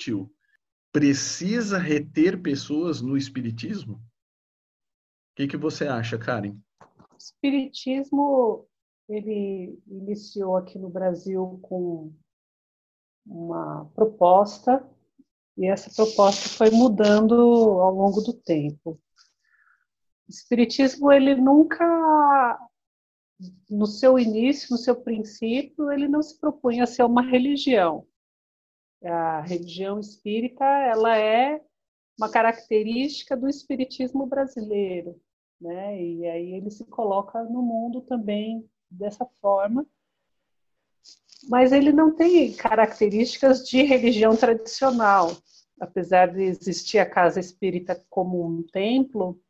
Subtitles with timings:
[0.00, 0.32] discutiu,
[0.90, 3.96] precisa reter pessoas no espiritismo?
[3.96, 4.00] O
[5.36, 6.56] que, que você acha, Karen?
[7.12, 8.66] O espiritismo
[9.08, 12.12] ele iniciou aqui no Brasil com
[13.26, 14.88] uma proposta
[15.56, 18.98] e essa proposta foi mudando ao longo do tempo.
[20.26, 22.58] O espiritismo ele nunca
[23.68, 28.06] no seu início, no seu princípio, ele não se propunha a ser uma religião.
[29.04, 31.60] A religião espírita, ela é
[32.18, 35.18] uma característica do espiritismo brasileiro,
[35.58, 36.00] né?
[36.02, 39.86] E aí ele se coloca no mundo também dessa forma.
[41.48, 45.34] Mas ele não tem características de religião tradicional.
[45.80, 49.40] Apesar de existir a casa espírita como um templo,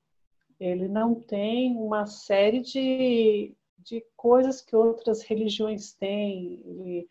[0.61, 6.63] ele não tem uma série de, de coisas que outras religiões têm.
[6.65, 7.09] Ele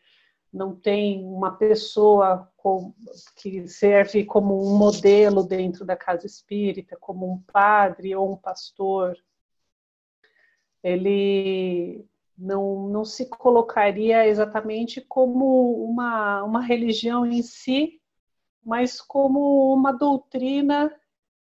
[0.52, 2.94] não tem uma pessoa com,
[3.36, 9.16] que serve como um modelo dentro da casa espírita, como um padre ou um pastor.
[10.84, 12.06] Ele
[12.38, 18.02] não, não se colocaria exatamente como uma, uma religião em si,
[18.64, 20.92] mas como uma doutrina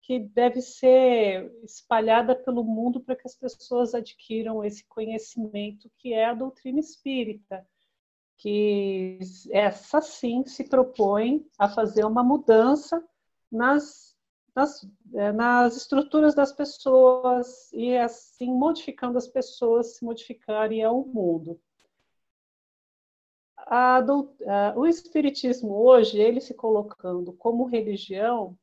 [0.03, 6.25] que deve ser espalhada pelo mundo para que as pessoas adquiram esse conhecimento que é
[6.25, 7.67] a doutrina espírita,
[8.39, 9.19] que
[9.51, 13.05] essa sim se propõe a fazer uma mudança
[13.51, 14.09] nas
[14.59, 21.61] nas, é, nas estruturas das pessoas e assim modificando as pessoas se modificarem ao mundo.
[23.57, 24.03] A,
[24.75, 28.59] o espiritismo hoje ele se colocando como religião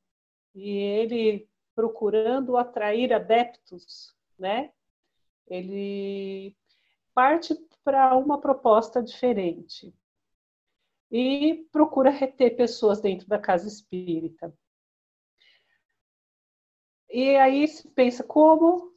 [0.53, 4.71] e ele procurando atrair adeptos, né?
[5.47, 6.55] Ele
[7.13, 7.55] parte
[7.85, 9.93] para uma proposta diferente
[11.11, 14.51] e procura reter pessoas dentro da casa espírita.
[17.07, 18.91] E aí se pensa como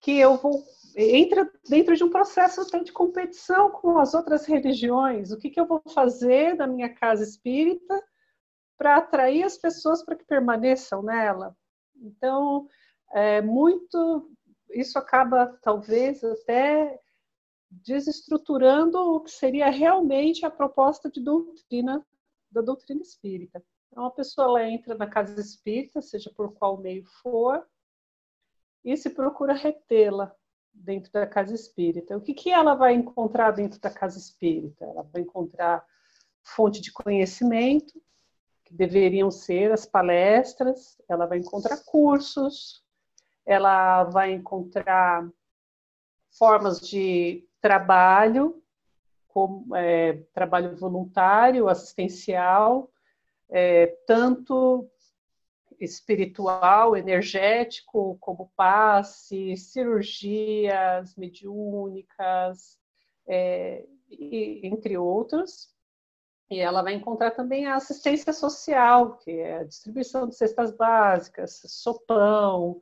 [0.00, 0.64] que eu vou
[0.96, 5.30] entra dentro de um processo até de competição com as outras religiões.
[5.30, 8.02] O que, que eu vou fazer na minha casa espírita
[8.78, 11.54] para atrair as pessoas para que permaneçam nela?
[11.96, 12.66] Então,
[13.12, 14.30] é muito
[14.70, 16.98] isso acaba talvez até
[17.70, 22.04] desestruturando o que seria realmente a proposta de doutrina
[22.50, 23.62] da doutrina espírita.
[23.90, 27.66] Então, a pessoa ela entra na casa espírita, seja por qual meio for,
[28.84, 30.34] e se procura retê-la
[30.72, 32.16] dentro da casa espírita.
[32.16, 34.84] O que, que ela vai encontrar dentro da casa espírita?
[34.84, 35.84] Ela vai encontrar
[36.42, 38.00] fonte de conhecimento,
[38.64, 42.84] que deveriam ser as palestras, ela vai encontrar cursos,
[43.44, 45.28] ela vai encontrar
[46.30, 48.62] formas de trabalho,
[49.26, 52.88] como é, trabalho voluntário, assistencial,
[53.50, 54.88] é, tanto
[55.80, 62.78] espiritual, energético, como passe, cirurgias mediúnicas,
[63.26, 65.74] é, e, entre outros.
[66.48, 71.60] E ela vai encontrar também a assistência social, que é a distribuição de cestas básicas,
[71.66, 72.80] sopão,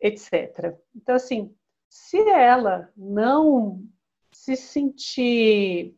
[0.00, 0.76] etc.
[0.92, 1.54] Então, assim,
[1.96, 3.82] se ela não
[4.30, 5.96] se sentir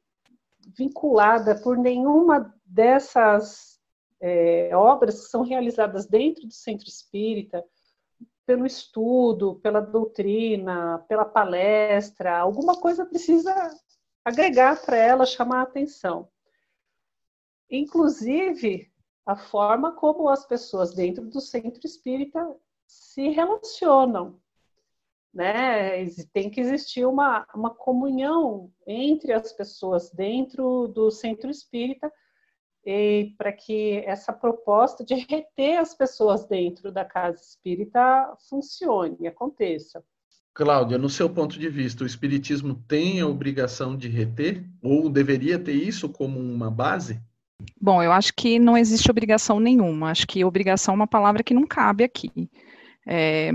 [0.76, 3.80] vinculada por nenhuma dessas
[4.20, 7.64] é, obras que são realizadas dentro do centro espírita,
[8.46, 13.52] pelo estudo, pela doutrina, pela palestra, alguma coisa precisa
[14.24, 16.28] agregar para ela, chamar a atenção.
[17.68, 18.90] Inclusive,
[19.26, 22.56] a forma como as pessoas dentro do centro espírita
[22.86, 24.40] se relacionam
[25.38, 26.04] né?
[26.32, 32.12] Tem que existir uma, uma comunhão entre as pessoas dentro do centro espírita
[33.36, 40.02] para que essa proposta de reter as pessoas dentro da casa espírita funcione e aconteça.
[40.54, 45.56] Cláudia, no seu ponto de vista, o Espiritismo tem a obrigação de reter ou deveria
[45.56, 47.20] ter isso como uma base?
[47.80, 50.10] Bom, eu acho que não existe obrigação nenhuma.
[50.10, 52.50] Acho que obrigação é uma palavra que não cabe aqui.
[53.06, 53.50] É,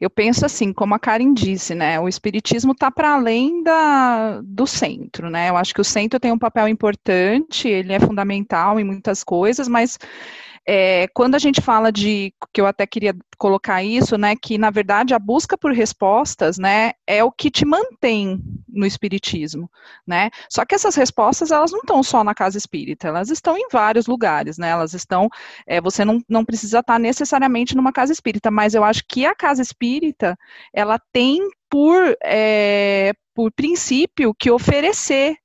[0.00, 4.66] eu penso assim, como a Karen disse, né, o espiritismo está para além da, do
[4.66, 5.50] centro, né?
[5.50, 9.68] Eu acho que o centro tem um papel importante, ele é fundamental em muitas coisas,
[9.68, 9.98] mas
[10.66, 14.70] é, quando a gente fala de, que eu até queria colocar isso, né, que na
[14.70, 19.70] verdade a busca por respostas, né, é o que te mantém no espiritismo,
[20.06, 23.68] né, só que essas respostas, elas não estão só na casa espírita, elas estão em
[23.70, 25.28] vários lugares, né, elas estão,
[25.66, 29.34] é, você não, não precisa estar necessariamente numa casa espírita, mas eu acho que a
[29.34, 30.36] casa espírita,
[30.72, 35.36] ela tem por, é, por princípio que oferecer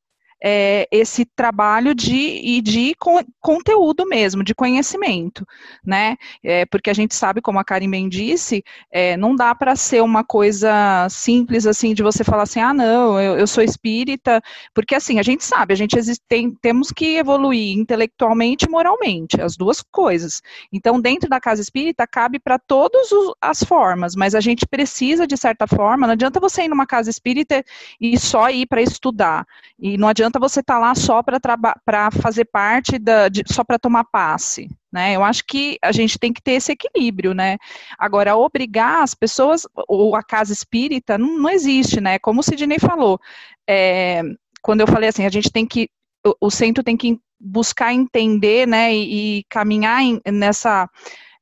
[0.44, 5.46] é, esse trabalho de, de con, conteúdo mesmo, de conhecimento,
[5.86, 6.18] né?
[6.44, 10.02] É, porque a gente sabe, como a Karen bem disse, é, não dá para ser
[10.02, 14.42] uma coisa simples assim de você falar assim, ah, não, eu, eu sou espírita,
[14.74, 15.96] porque assim, a gente sabe, a gente
[16.28, 20.42] tem, temos que evoluir intelectualmente e moralmente, as duas coisas.
[20.74, 23.10] Então, dentro da casa espírita, cabe para todas
[23.40, 27.10] as formas, mas a gente precisa, de certa forma, não adianta você ir numa casa
[27.10, 27.64] espírita
[28.00, 29.46] e só ir para estudar,
[29.80, 33.80] e não adianta você estar tá lá só para fazer parte da, de, só para
[33.80, 34.70] tomar passe.
[34.92, 35.16] Né?
[35.16, 37.58] Eu acho que a gente tem que ter esse equilíbrio, né?
[37.98, 42.20] Agora, obrigar as pessoas, ou a casa espírita, não, não existe, né?
[42.20, 43.20] Como o Sidney falou,
[43.68, 44.22] é,
[44.62, 45.90] quando eu falei assim, a gente tem que,
[46.26, 50.88] o, o centro tem que buscar entender, né, e, e caminhar em, nessa,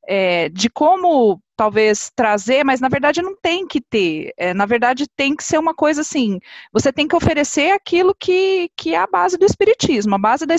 [0.08, 4.32] é, de como talvez trazer, mas na verdade não tem que ter.
[4.38, 6.40] É, na verdade tem que ser uma coisa assim.
[6.72, 10.16] Você tem que oferecer aquilo que, que é a base do espiritismo.
[10.16, 10.54] A base do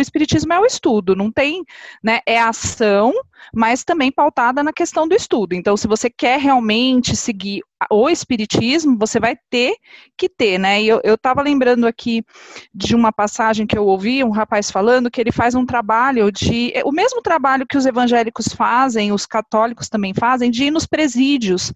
[0.00, 1.16] espiritismo é o estudo.
[1.16, 1.64] Não tem,
[2.00, 2.20] né?
[2.24, 3.12] É ação,
[3.52, 5.54] mas também pautada na questão do estudo.
[5.54, 9.74] Então, se você quer realmente seguir o espiritismo, você vai ter
[10.16, 10.82] que ter, né?
[10.82, 12.24] E eu estava lembrando aqui
[12.72, 16.72] de uma passagem que eu ouvi, um rapaz falando que ele faz um trabalho de.
[16.84, 20.86] O mesmo trabalho que os evangélicos fazem, os católicos também fazem fazem de ir nos
[20.86, 21.72] presídios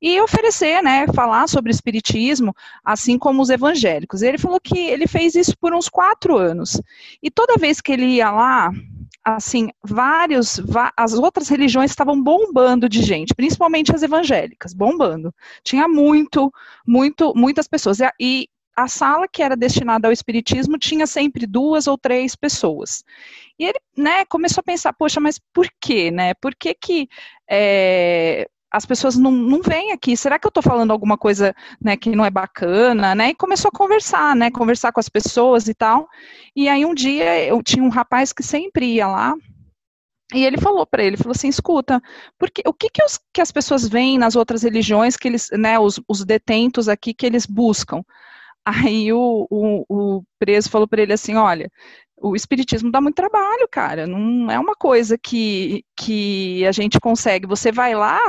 [0.00, 2.54] e oferecer, né, falar sobre espiritismo,
[2.84, 4.22] assim como os evangélicos.
[4.22, 6.80] Ele falou que ele fez isso por uns quatro anos.
[7.22, 8.72] E toda vez que ele ia lá,
[9.24, 10.60] assim, vários,
[10.96, 15.32] as outras religiões estavam bombando de gente, principalmente as evangélicas, bombando.
[15.62, 16.52] Tinha muito,
[16.84, 17.98] muito, muitas pessoas.
[18.18, 23.04] E a sala que era destinada ao espiritismo tinha sempre duas ou três pessoas.
[23.58, 26.34] E ele, né, começou a pensar, poxa, mas por quê, né?
[26.34, 27.08] Por que que
[27.50, 30.16] é, as pessoas não, não vêm aqui?
[30.16, 33.30] Será que eu estou falando alguma coisa, né, que não é bacana, né?
[33.30, 36.08] E começou a conversar, né, conversar com as pessoas e tal.
[36.56, 39.34] E aí um dia eu tinha um rapaz que sempre ia lá,
[40.34, 42.00] e ele falou para ele, falou assim, escuta,
[42.38, 45.78] porque o que, que, os, que, as pessoas veem nas outras religiões que eles, né,
[45.78, 48.02] os, os detentos aqui que eles buscam?
[48.64, 51.70] Aí o, o, o preso falou para ele assim: olha,
[52.22, 54.06] o espiritismo dá muito trabalho, cara.
[54.06, 57.46] Não é uma coisa que, que a gente consegue.
[57.46, 58.20] Você vai lá,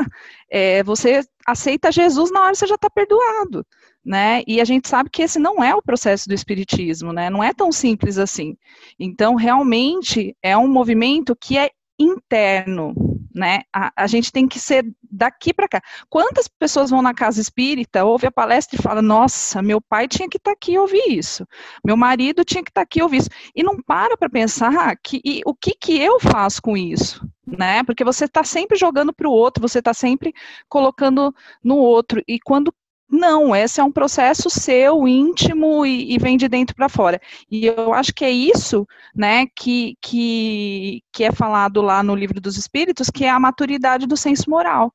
[0.50, 3.66] é, você aceita Jesus na hora você já está perdoado,
[4.04, 4.42] né?
[4.48, 7.30] E a gente sabe que esse não é o processo do espiritismo, né?
[7.30, 8.58] Não é tão simples assim.
[9.00, 11.70] Então, realmente é um movimento que é
[12.00, 12.94] interno,
[13.34, 13.62] né?
[13.74, 15.82] A, a gente tem que ser daqui para cá.
[16.10, 20.30] Quantas pessoas vão na casa espírita, ouve a palestra e fala: Nossa, meu pai tinha
[20.30, 21.48] que estar tá aqui e ouvir isso,
[21.84, 24.96] meu marido tinha que estar tá aqui e ouvir isso, e não para para pensar
[25.04, 27.84] que e, o que que eu faço com isso, né?
[27.84, 30.34] Porque você está sempre jogando para o outro, você está sempre
[30.70, 31.34] colocando
[31.64, 32.74] no outro, e quando
[33.14, 37.22] não, esse é um processo seu, íntimo e, e vem de dentro para fora.
[37.50, 42.42] E eu acho que é isso, né, que, que, que é falado lá no livro
[42.42, 44.92] dos Espíritos, que é a maturidade do senso moral,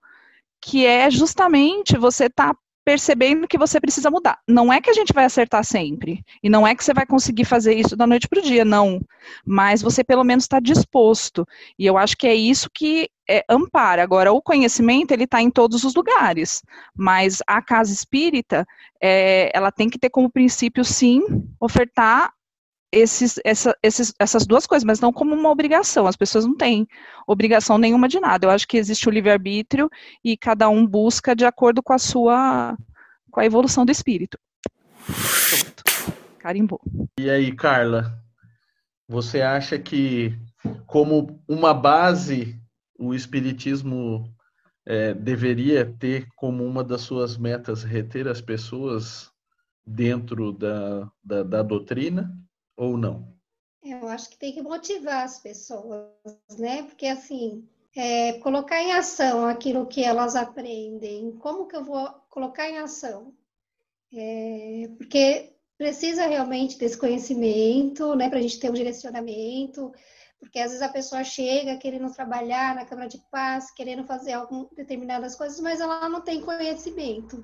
[0.61, 4.41] que é justamente você estar tá percebendo que você precisa mudar.
[4.49, 7.45] Não é que a gente vai acertar sempre, e não é que você vai conseguir
[7.45, 9.01] fazer isso da noite para o dia, não.
[9.47, 11.47] Mas você pelo menos está disposto.
[11.79, 14.03] E eu acho que é isso que é, ampara.
[14.03, 16.63] Agora, o conhecimento ele está em todos os lugares,
[16.97, 18.67] mas a casa espírita
[19.01, 21.23] é, ela tem que ter como princípio, sim,
[21.61, 22.33] ofertar
[22.91, 26.07] esses, essa, esses, essas duas coisas, mas não como uma obrigação.
[26.07, 26.87] As pessoas não têm
[27.27, 28.47] obrigação nenhuma de nada.
[28.47, 29.91] Eu acho que existe o livre-arbítrio
[30.25, 32.77] e cada um busca de acordo com a sua
[33.31, 34.39] com a evolução do espírito.
[35.05, 35.85] Pronto.
[36.39, 36.81] Carimbou.
[37.21, 38.19] E aí, Carla,
[39.07, 40.35] você acha que
[40.87, 42.59] como uma base
[42.99, 44.35] o espiritismo
[44.85, 49.31] é, deveria ter como uma das suas metas reter as pessoas
[49.87, 52.31] dentro da, da, da doutrina?
[52.79, 53.37] ou não?
[53.83, 56.09] Eu acho que tem que motivar as pessoas,
[56.59, 56.85] né?
[56.85, 61.33] Porque assim, é, colocar em ação aquilo que elas aprendem.
[61.33, 63.35] Como que eu vou colocar em ação?
[64.15, 68.29] É, porque precisa realmente desse conhecimento, né?
[68.29, 69.93] Para a gente ter um direcionamento.
[70.41, 74.71] Porque às vezes a pessoa chega querendo trabalhar na Câmara de Paz, querendo fazer algumas
[74.71, 77.43] determinadas coisas, mas ela não tem conhecimento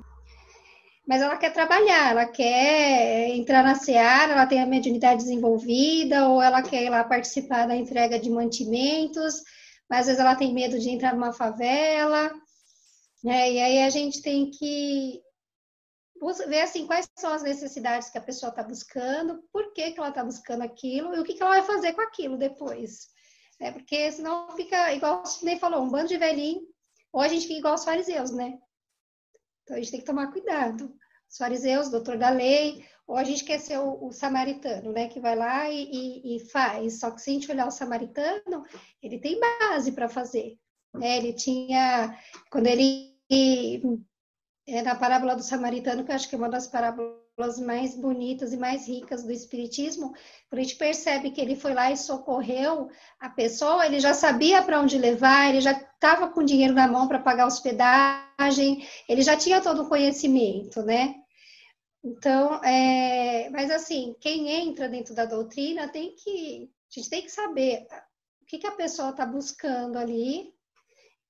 [1.07, 6.41] mas ela quer trabalhar, ela quer entrar na seara, ela tem a mediunidade desenvolvida, ou
[6.41, 9.43] ela quer ir lá participar da entrega de mantimentos,
[9.89, 12.33] mas às vezes ela tem medo de entrar numa favela,
[13.23, 13.53] né?
[13.53, 15.21] E aí a gente tem que
[16.33, 20.09] ver assim quais são as necessidades que a pessoa está buscando, por que, que ela
[20.09, 23.09] está buscando aquilo e o que, que ela vai fazer com aquilo depois.
[23.61, 26.63] É porque senão fica igual o nem falou, um bando de velhinho,
[27.13, 28.59] ou a gente fica igual os fariseus, né?
[29.63, 30.95] Então a gente tem que tomar cuidado.
[31.31, 35.09] Os fariseus, doutor da lei, ou a gente quer ser o, o samaritano, né?
[35.09, 37.01] Que vai lá e, e, e, faz.
[37.01, 38.65] Só que se a gente olhar o samaritano,
[39.03, 40.59] ele tem base para fazer.
[40.93, 41.19] Né?
[41.19, 42.19] Ele tinha,
[42.51, 43.15] quando ele
[44.67, 48.53] é na parábola do samaritano, que eu acho que é uma das parábolas mais bonitas
[48.53, 50.15] e mais ricas do Espiritismo,
[50.51, 54.81] a gente percebe que ele foi lá e socorreu a pessoa, ele já sabia para
[54.81, 59.61] onde levar, ele já estava com dinheiro na mão para pagar hospedagem, ele já tinha
[59.61, 61.15] todo o conhecimento, né?
[62.03, 67.31] Então, é, mas assim, quem entra dentro da doutrina tem que, a gente tem que
[67.31, 67.87] saber
[68.43, 70.55] o que, que a pessoa está buscando ali,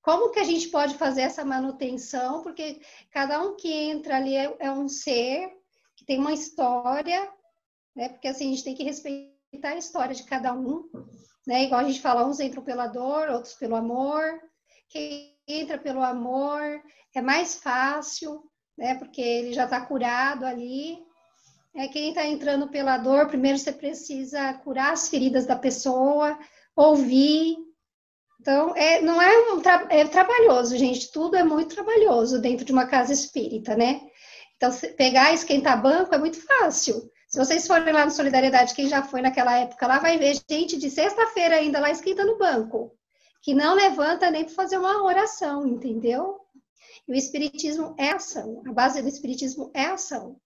[0.05, 2.79] como que a gente pode fazer essa manutenção, porque
[3.11, 5.51] cada um que entra ali é, é um ser
[5.97, 7.27] que tem uma história,
[7.97, 8.11] né?
[8.11, 10.91] Porque assim, a gente tem que respeitar a história de cada um,
[11.47, 11.65] né?
[11.65, 14.39] Igual a gente fala, uns entram pela dor, outros pelo amor.
[14.91, 16.83] Quem entra pelo amor
[17.15, 18.43] é mais fácil,
[18.77, 18.97] né?
[18.97, 21.03] Porque ele já está curado ali.
[21.75, 26.39] É quem está entrando pela dor, primeiro você precisa curar as feridas da pessoa,
[26.77, 27.64] ouvir.
[28.45, 31.11] Então, é, não é, um tra é trabalhoso, gente.
[31.11, 34.03] Tudo é muito trabalhoso dentro de uma casa espírita, né?
[34.59, 37.11] Então, pegar e esquentar banco é muito fácil.
[37.27, 40.77] Se vocês forem lá no Solidariedade, quem já foi naquela época lá, vai ver gente
[40.77, 42.95] de sexta-feira ainda lá esquentando banco,
[43.41, 46.39] que não levanta nem para fazer uma oração, entendeu?
[47.09, 50.39] E o Espiritismo é ação, a base do Espiritismo é ação.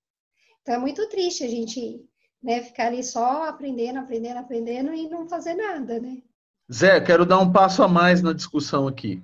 [0.63, 2.01] Então é muito triste a gente
[2.41, 6.23] né, ficar ali só aprendendo, aprendendo, aprendendo e não fazer nada, né?
[6.71, 9.23] Zé, quero dar um passo a mais na discussão aqui.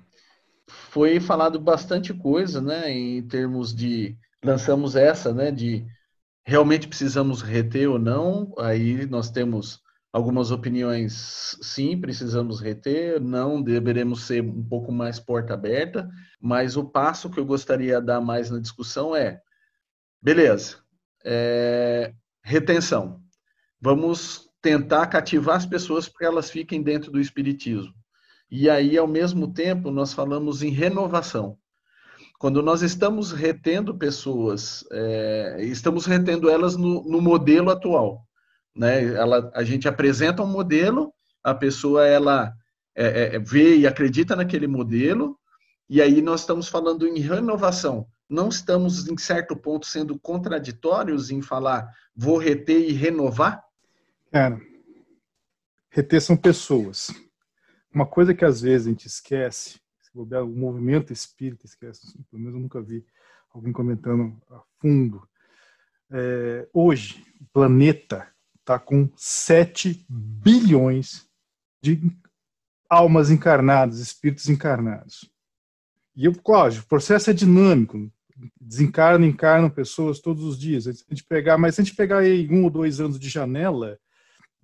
[0.67, 5.85] Foi falado bastante coisa, né, em termos de lançamos essa, né, de
[6.43, 8.51] realmente precisamos reter ou não.
[8.57, 9.79] Aí nós temos
[10.11, 16.09] algumas opiniões, sim, precisamos reter, não, deveremos ser um pouco mais porta aberta,
[16.39, 19.41] mas o passo que eu gostaria de dar mais na discussão é,
[20.19, 20.77] beleza,
[21.23, 23.21] é, retenção.
[23.79, 27.93] Vamos tentar cativar as pessoas para elas fiquem dentro do espiritismo.
[28.49, 31.57] E aí, ao mesmo tempo, nós falamos em renovação.
[32.39, 38.25] Quando nós estamos retendo pessoas, é, estamos retendo elas no, no modelo atual
[38.75, 39.03] né?
[39.13, 42.53] Ela, a gente apresenta um modelo, a pessoa ela
[42.95, 45.39] é, é, é, vê e acredita naquele modelo,
[45.89, 48.07] e aí nós estamos falando em renovação.
[48.27, 53.63] Não estamos, em certo ponto, sendo contraditórios em falar vou reter e renovar?
[54.35, 54.59] Cara,
[55.89, 57.07] reter são pessoas.
[57.89, 59.79] Uma coisa que às vezes a gente esquece,
[60.13, 63.05] o movimento espírita esquece, pelo menos eu nunca vi
[63.53, 65.25] alguém comentando a fundo.
[66.11, 71.25] É, hoje, o planeta está com 7 bilhões
[71.81, 72.01] de
[72.89, 75.31] almas encarnadas, espíritos encarnados.
[76.13, 78.11] E, claro, o processo é dinâmico,
[78.59, 80.87] desencarnam, encarnam pessoas todos os dias.
[80.87, 83.97] A gente pegar, mas se a gente pegar aí um ou dois anos de janela,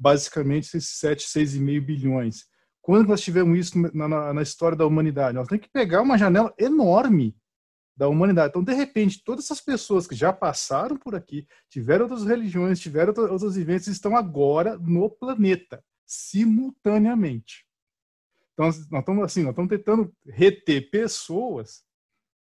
[0.01, 2.45] basicamente esses 7, 6,5 bilhões.
[2.81, 5.35] Quando nós tivemos isso na, na, na, história da humanidade?
[5.35, 7.37] Nós temos que pegar uma janela enorme
[7.95, 8.49] da humanidade.
[8.49, 13.13] Então, de repente, todas essas pessoas que já passaram por aqui, tiveram outras religiões, tiveram
[13.15, 17.63] outras vivências, estão agora no planeta, simultaneamente.
[18.53, 21.83] Então, nós estamos assim, nós estamos tentando reter pessoas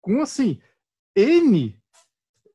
[0.00, 0.60] com assim
[1.16, 1.76] n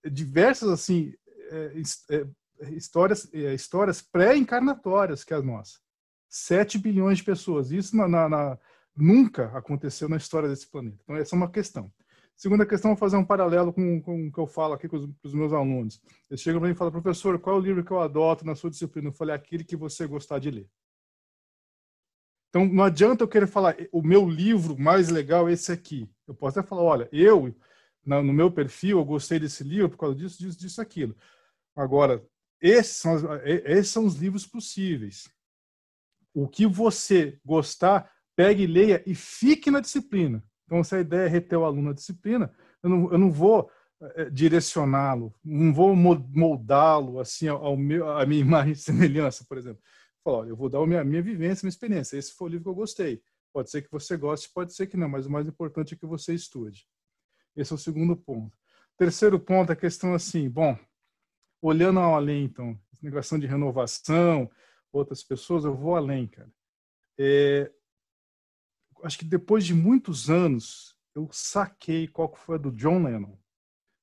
[0.10, 1.13] diversas assim
[1.51, 1.81] é,
[2.12, 2.27] é,
[2.72, 5.81] histórias é, histórias pré-encarnatórias que as nossas.
[6.29, 7.72] 7 bilhões de pessoas.
[7.72, 8.60] Isso na, na, na,
[8.95, 10.98] nunca aconteceu na história desse planeta.
[11.03, 11.91] Então, essa é uma questão.
[12.36, 15.05] Segunda questão, vou fazer um paralelo com, com o que eu falo aqui com os,
[15.05, 16.01] com os meus alunos.
[16.29, 18.55] Eles chegam para mim e falam, professor, qual é o livro que eu adoto na
[18.55, 19.10] sua disciplina?
[19.10, 20.67] Eu falei, aquele que você gostar de ler.
[22.50, 26.10] Então, não adianta eu querer falar, o meu livro mais legal é esse aqui.
[26.27, 27.55] Eu posso até falar, olha, eu,
[28.05, 31.15] no meu perfil, eu gostei desse livro por causa disso, disso, disso, aquilo.
[31.75, 32.24] Agora,
[32.63, 35.29] esses são, esses são os livros possíveis.
[36.34, 40.41] O que você gostar, pegue leia e fique na disciplina.
[40.65, 43.70] Então, se a ideia é reter o aluno na disciplina, eu não, eu não vou
[44.15, 49.84] é, direcioná-lo, não vou moldá-lo assim ao meu, à minha imagem e semelhança, por exemplo.
[50.24, 52.17] Falar, eu vou dar a minha, minha vivência, minha experiência.
[52.17, 53.22] Esse foi o livro que eu gostei.
[53.51, 56.05] Pode ser que você goste, pode ser que não, mas o mais importante é que
[56.05, 56.88] você estude.
[57.58, 58.58] Esse é o segundo ponto.
[58.98, 60.77] Terceiro ponto, a questão assim, bom,
[61.63, 64.51] olhando ao além, então, negação de renovação,
[64.91, 66.51] outras pessoas, eu vou além, cara.
[67.17, 67.72] É,
[69.03, 73.38] acho que depois de muitos anos, eu saquei qual foi a do John Lennon,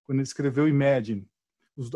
[0.05, 1.29] quando ele escreveu Imagine.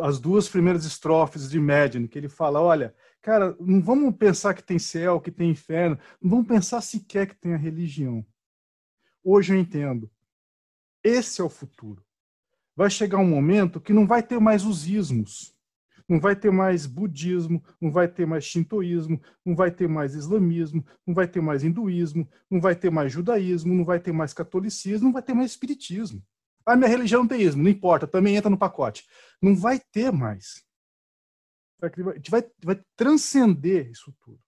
[0.02, 4.62] As duas primeiras estrofes de Imagine, que ele fala, olha, cara, não vamos pensar que
[4.62, 8.24] tem céu, que tem inferno, não vamos pensar sequer que tem a religião.
[9.22, 10.10] Hoje eu entendo.
[11.02, 12.04] Esse é o futuro.
[12.76, 15.53] Vai chegar um momento que não vai ter mais os ismos.
[16.08, 20.84] Não vai ter mais budismo, não vai ter mais shintoísmo, não vai ter mais islamismo,
[21.06, 25.06] não vai ter mais hinduísmo, não vai ter mais judaísmo, não vai ter mais catolicismo,
[25.06, 26.22] não vai ter mais espiritismo.
[26.66, 29.06] Ah, minha religião não tem ismo, não importa, também entra no pacote.
[29.40, 30.64] Não vai ter mais.
[31.82, 34.40] A gente vai, vai transcender isso tudo.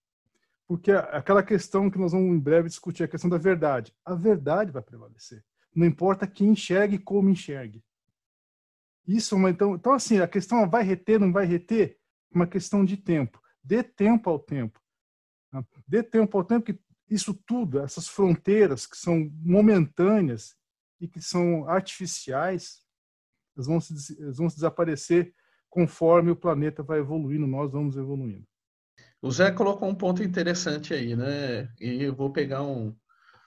[0.67, 3.95] Porque aquela questão que nós vamos em breve discutir, a questão da verdade.
[4.05, 5.45] A verdade vai prevalecer.
[5.75, 7.85] Não importa quem enxergue e como enxergue.
[9.07, 11.97] Isso, é então, então assim, a questão vai reter, não vai reter,
[12.33, 13.41] é uma questão de tempo.
[13.63, 14.81] Dê tempo ao tempo.
[15.51, 15.65] Tá?
[15.87, 20.57] Dê tempo ao tempo que isso tudo, essas fronteiras que são momentâneas
[21.01, 22.83] e que são artificiais,
[23.57, 25.33] elas vão, se, elas vão desaparecer
[25.71, 28.47] conforme o planeta vai evoluindo, nós vamos evoluindo.
[29.23, 31.71] O Zé colocou um ponto interessante aí, né?
[31.81, 32.95] E eu vou pegar um,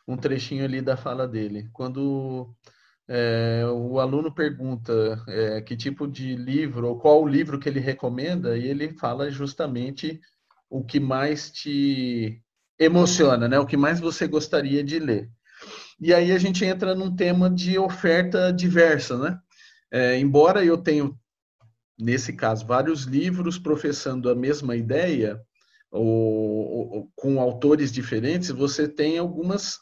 [0.07, 1.69] um trechinho ali da fala dele.
[1.73, 2.55] Quando
[3.11, 7.79] é, o aluno pergunta é, que tipo de livro, ou qual o livro que ele
[7.79, 10.21] recomenda, e ele fala justamente
[10.69, 12.39] o que mais te
[12.77, 13.57] emociona, né?
[13.57, 15.27] O que mais você gostaria de ler.
[15.99, 19.39] E aí a gente entra num tema de oferta diversa, né?
[19.91, 21.11] É, embora eu tenha,
[21.99, 25.41] nesse caso, vários livros professando a mesma ideia,
[25.91, 29.79] ou, ou, com autores diferentes, você tem algumas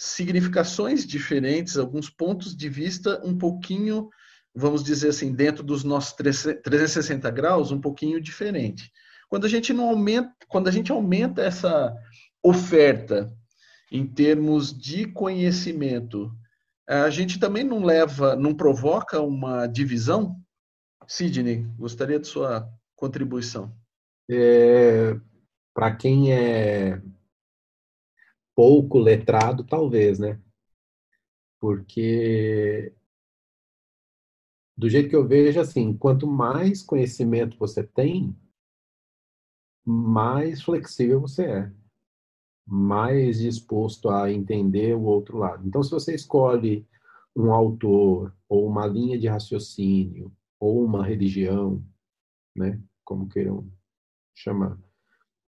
[0.00, 4.08] significações diferentes, alguns pontos de vista um pouquinho,
[4.54, 8.90] vamos dizer assim, dentro dos nossos 360 graus, um pouquinho diferente.
[9.28, 11.94] Quando a gente não aumenta, quando a gente aumenta essa
[12.42, 13.30] oferta
[13.92, 16.32] em termos de conhecimento,
[16.88, 20.34] a gente também não leva, não provoca uma divisão?
[21.06, 23.70] Sidney, gostaria de sua contribuição.
[24.30, 25.14] É,
[25.74, 27.02] Para quem é
[28.60, 30.38] pouco letrado, talvez, né?
[31.58, 32.92] Porque
[34.76, 38.36] do jeito que eu vejo, assim, quanto mais conhecimento você tem,
[39.82, 41.72] mais flexível você é,
[42.66, 45.66] mais disposto a entender o outro lado.
[45.66, 46.86] Então, se você escolhe
[47.34, 51.82] um autor ou uma linha de raciocínio ou uma religião,
[52.54, 53.72] né, como queiram
[54.34, 54.78] chamar,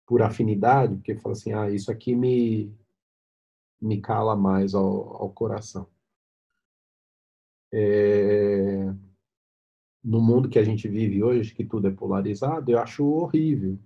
[0.05, 2.76] por afinidade, porque fala assim, ah, isso aqui me
[3.81, 5.87] me cala mais ao, ao coração.
[7.71, 8.93] É,
[10.03, 13.77] no mundo que a gente vive hoje, que tudo é polarizado, eu acho horrível.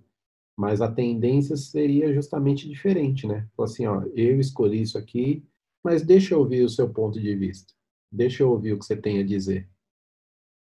[0.56, 3.48] Mas a tendência seria justamente diferente, né?
[3.58, 5.44] Assim, ó, eu escolhi isso aqui,
[5.82, 7.72] mas deixa eu ouvir o seu ponto de vista.
[8.10, 9.68] Deixa eu ouvir o que você tem a dizer.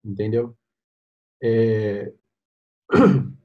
[0.04, 0.56] Entendeu?
[1.44, 2.14] É...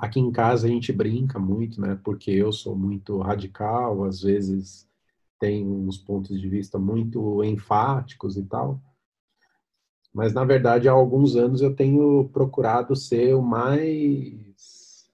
[0.00, 1.98] Aqui em casa a gente brinca muito, né?
[2.02, 4.88] Porque eu sou muito radical, às vezes
[5.38, 8.82] tem uns pontos de vista muito enfáticos e tal.
[10.12, 15.08] Mas na verdade há alguns anos eu tenho procurado ser o mais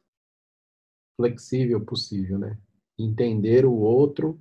[1.14, 2.59] flexível possível, né?
[2.98, 4.40] Entender o outro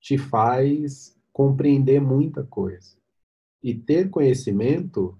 [0.00, 2.96] te faz compreender muita coisa.
[3.62, 5.19] E ter conhecimento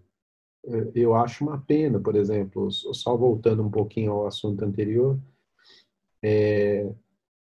[0.94, 5.18] eu acho uma pena, por exemplo, só voltando um pouquinho ao assunto anterior,
[6.22, 6.92] é,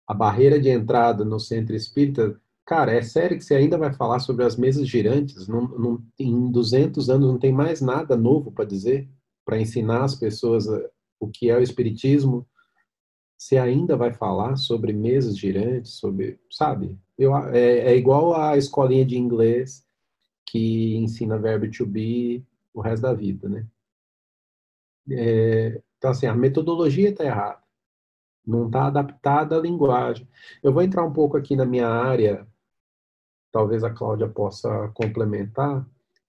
[0.07, 4.21] a barreira de entrada no centro espírita, cara, é sério que você ainda vai falar
[4.21, 5.49] sobre as mesas girantes?
[5.49, 9.09] Não, não, em 200 anos não tem mais nada novo para dizer,
[9.45, 10.67] para ensinar as pessoas
[11.19, 12.47] o que é o espiritismo?
[13.37, 16.97] Você ainda vai falar sobre mesas girantes, sobre, sabe?
[17.19, 19.85] Eu, é, é igual a escolinha de inglês
[20.47, 23.67] que ensina verbo to be, o resto da vida, né?
[25.11, 27.63] É, então, assim, a metodologia está errada.
[28.47, 30.29] Não está adaptada à linguagem.
[30.63, 32.47] Eu vou entrar um pouco aqui na minha área,
[33.53, 35.87] talvez a Cláudia possa complementar.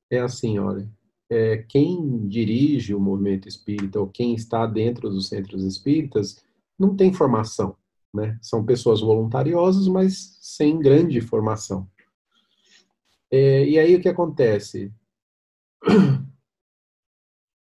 [0.09, 0.87] É assim, olha,
[1.29, 6.43] é, quem dirige o movimento espírita ou quem está dentro dos centros espíritas
[6.77, 7.75] não tem formação,
[8.13, 8.37] né?
[8.41, 11.89] São pessoas voluntariosas, mas sem grande formação.
[13.31, 14.93] É, e aí o que acontece?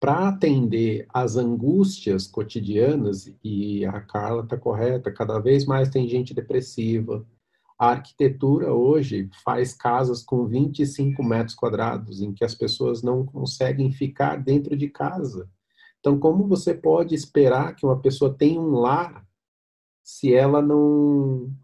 [0.01, 6.33] Para atender às angústias cotidianas, e a Carla está correta, cada vez mais tem gente
[6.33, 7.27] depressiva.
[7.79, 13.93] A arquitetura hoje faz casas com 25 metros quadrados, em que as pessoas não conseguem
[13.93, 15.51] ficar dentro de casa.
[15.99, 19.27] Então, como você pode esperar que uma pessoa tenha um lar
[20.03, 21.55] se ela não,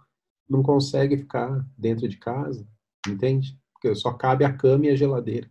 [0.47, 2.69] não consegue ficar dentro de casa?
[3.09, 3.59] Entende?
[3.73, 5.51] Porque só cabe a cama e a geladeira.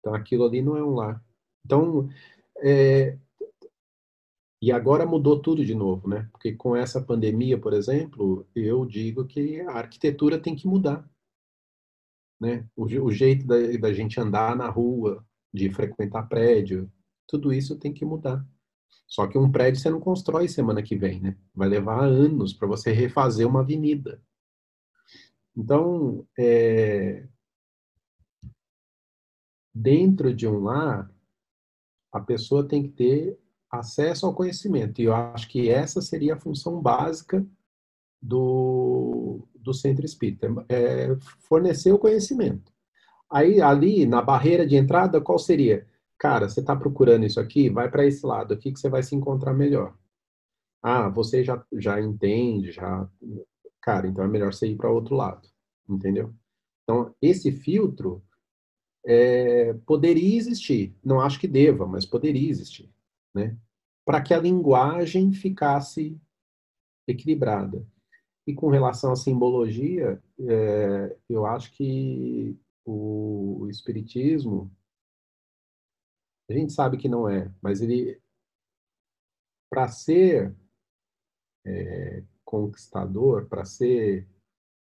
[0.00, 1.22] Então, aquilo ali não é um lar.
[1.64, 2.08] Então,
[2.62, 3.18] é,
[4.62, 6.28] e agora mudou tudo de novo, né?
[6.32, 11.08] Porque com essa pandemia, por exemplo, eu digo que a arquitetura tem que mudar.
[12.38, 12.66] Né?
[12.76, 16.90] O, o jeito da, da, gente andar na rua, de frequentar prédio,
[17.26, 18.46] Tudo isso tem que mudar.
[19.06, 21.36] Só que um prédio você não constrói semana que vem, né?
[21.54, 24.22] Vai levar anos para você refazer uma avenida.
[25.56, 27.26] Então, é...
[29.74, 31.10] dentro de um lar,
[32.12, 33.38] a pessoa tem que ter
[33.70, 35.00] acesso ao conhecimento.
[35.00, 37.46] E eu acho que essa seria a função básica
[38.20, 42.72] do, do centro espírita, é fornecer o conhecimento.
[43.30, 45.86] Aí, ali, na barreira de entrada, qual seria?
[46.18, 47.70] Cara, você está procurando isso aqui?
[47.70, 49.96] Vai para esse lado aqui que você vai se encontrar melhor.
[50.82, 53.08] Ah, você já, já entende, já.
[53.80, 55.48] Cara, então é melhor você ir para outro lado,
[55.88, 56.34] entendeu?
[56.82, 58.22] Então, esse filtro
[59.04, 60.94] é, poderia existir.
[61.04, 62.92] Não acho que deva, mas poderia existir,
[63.34, 63.56] né?
[64.04, 66.20] Para que a linguagem ficasse
[67.06, 67.86] equilibrada.
[68.46, 74.70] E com relação à simbologia, é, eu acho que o, espiritismo,
[76.48, 78.20] a gente sabe que não é, mas ele,
[79.70, 80.54] para ser
[81.64, 84.26] é, conquistador, para ser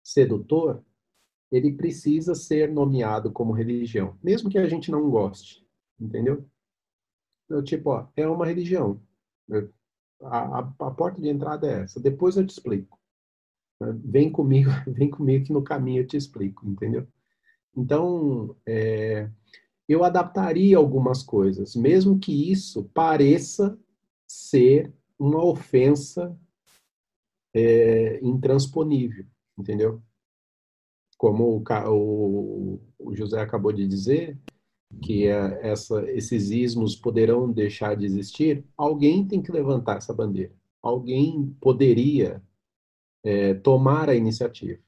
[0.04, 0.84] sedutor,
[1.54, 5.64] ele precisa ser nomeado como religião, mesmo que a gente não goste,
[6.00, 6.44] entendeu?
[7.48, 9.00] Eu, tipo, ó, é uma religião.
[10.24, 12.00] A, a, a, porta de entrada é essa.
[12.00, 13.00] Depois eu te explico.
[14.04, 17.08] Vem comigo, vem comigo que no caminho eu te explico, entendeu?
[17.78, 19.30] Então, é,
[19.88, 23.78] eu adaptaria algumas coisas, mesmo que isso pareça
[24.26, 26.36] ser uma ofensa
[27.54, 30.02] é, intransponível, entendeu?
[31.24, 34.38] Como o, o, José acabou de dizer,
[35.02, 40.52] que é essa, esses ismos poderão deixar de existir, alguém tem que levantar essa bandeira.
[40.82, 42.44] Alguém poderia
[43.24, 44.82] é, tomar a iniciativa.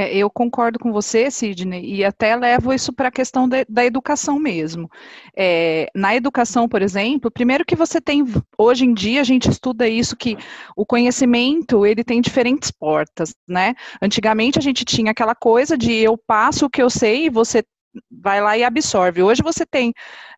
[0.00, 3.84] É, eu concordo com você, Sidney, e até levo isso para a questão de, da
[3.84, 4.88] educação mesmo.
[5.36, 8.24] É, na educação, por exemplo, primeiro que você tem,
[8.56, 10.36] hoje em dia, a gente estuda isso, que
[10.76, 13.74] o conhecimento, ele tem diferentes portas, né?
[14.00, 17.64] Antigamente, a gente tinha aquela coisa de eu passo o que eu sei e você
[18.10, 19.22] vai lá e absorve.
[19.22, 19.92] Hoje você tem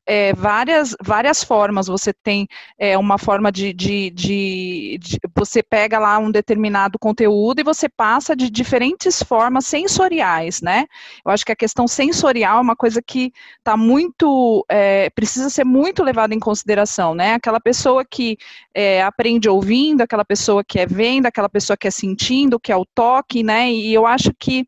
[0.06, 1.86] é, várias, várias formas.
[1.86, 7.60] Você tem é, uma forma de, de, de, de, Você pega lá um determinado conteúdo
[7.60, 10.86] e você passa de diferentes formas sensoriais, né?
[11.24, 14.64] Eu acho que a questão sensorial é uma coisa que está muito.
[14.68, 17.34] É, precisa ser muito levada em consideração, né?
[17.34, 18.36] Aquela pessoa que
[18.74, 22.76] é, aprende ouvindo, aquela pessoa que é vendo, aquela pessoa que é sentindo, que é
[22.76, 23.70] o toque, né?
[23.70, 24.66] E eu acho que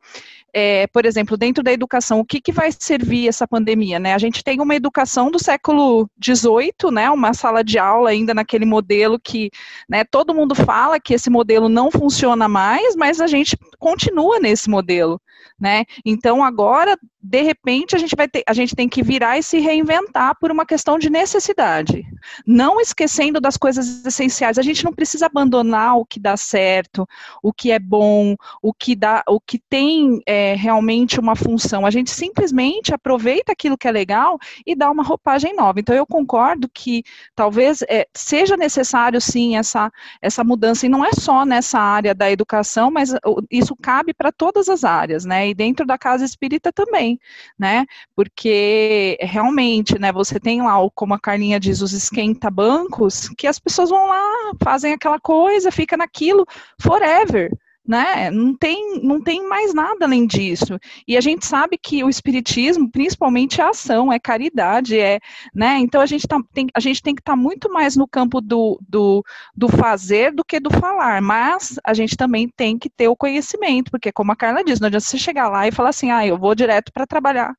[0.53, 3.99] é, por exemplo, dentro da educação, o que, que vai servir essa pandemia?
[3.99, 4.13] Né?
[4.13, 8.67] A gente tem uma educação do século XVIII, né, uma sala de aula ainda naquele
[8.67, 9.51] modelo que
[9.89, 14.69] né, todo mundo fala que esse modelo não funciona mais, mas a gente continua nesse
[14.69, 15.21] modelo.
[15.63, 15.85] Né?
[16.05, 19.61] Então agora, de repente, a gente vai ter, a gente tem que virar e se
[19.61, 22.05] reinventar por uma questão de necessidade.
[22.45, 24.59] Não esquecendo das coisas essenciais.
[24.59, 27.07] A gente não precisa abandonar o que dá certo,
[27.41, 31.87] o que é bom, o que dá, o que tem é, realmente uma função.
[31.87, 35.79] A gente simplesmente aproveita aquilo que é legal e dá uma roupagem nova.
[35.79, 37.05] Então eu concordo que
[37.37, 42.29] talvez é, seja necessário sim essa, essa mudança, e não é só nessa área da
[42.29, 43.15] educação, mas
[43.49, 45.52] isso cabe para todas as áreas, né?
[45.53, 47.21] E dentro da casa espírita também,
[47.59, 47.85] né?
[48.17, 53.91] Porque realmente, né, você tem lá, como a Carlinha diz, os esquenta-bancos, que as pessoas
[53.91, 56.47] vão lá, fazem aquela coisa, fica naquilo
[56.81, 57.51] forever,
[57.87, 58.31] né?
[58.31, 60.79] Não tem, não tem mais nada além disso.
[61.07, 65.19] E a gente sabe que o espiritismo, principalmente é ação, é caridade, é,
[65.55, 65.79] né?
[65.79, 68.41] Então a gente, tá, tem, a gente tem que estar tá muito mais no campo
[68.41, 73.09] do, do, do fazer do que do falar, mas a gente também tem que ter
[73.09, 76.11] o conhecimento, porque como a Carla diz, não adianta você chegar lá e falar assim,
[76.11, 77.55] ah, eu vou direto para trabalhar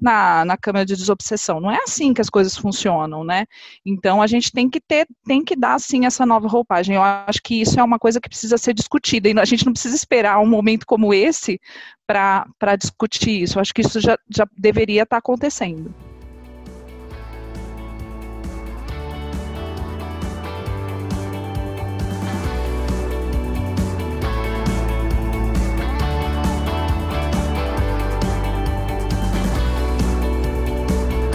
[0.00, 1.60] na, na Câmara de Desobsessão.
[1.60, 3.46] Não é assim que as coisas funcionam, né?
[3.84, 6.96] Então a gente tem que ter, tem que dar sim essa nova roupagem.
[6.96, 9.72] Eu acho que isso é uma coisa que precisa ser discutida e a gente não
[9.72, 11.60] precisa esperar um momento como esse
[12.06, 13.58] para discutir isso.
[13.58, 15.94] Eu acho que isso já, já deveria estar tá acontecendo.